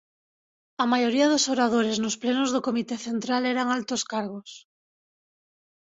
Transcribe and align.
A 0.83 0.85
maioría 0.91 1.31
dos 1.31 1.45
oradores 1.55 1.97
nos 2.03 2.15
plenos 2.21 2.49
do 2.51 2.65
Comité 2.67 2.95
Central 3.07 3.41
eran 3.53 3.67
altos 3.77 4.01
cargos. 4.13 4.49